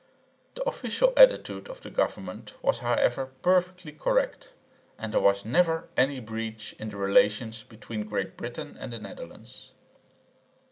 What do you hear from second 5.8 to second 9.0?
any breach in the relations between Great Britain and the